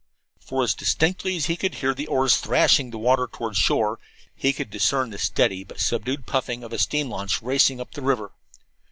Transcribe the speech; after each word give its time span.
For 0.39 0.63
as 0.63 0.73
distinctly 0.73 1.37
as 1.37 1.45
he 1.45 1.55
could 1.55 1.75
hear 1.75 1.93
the 1.93 2.07
oars 2.07 2.37
thrashing 2.37 2.89
the 2.89 2.97
water 2.97 3.29
toward 3.31 3.55
shore, 3.55 3.99
he 4.33 4.51
could 4.51 4.71
discern 4.71 5.11
the 5.11 5.19
steady 5.19 5.63
but 5.63 5.79
subdued 5.79 6.25
puffing 6.25 6.63
of 6.63 6.73
a 6.73 6.79
steam 6.79 7.07
launch 7.07 7.39
racing 7.43 7.79
up 7.79 7.91
the 7.91 8.01
river. 8.01 8.31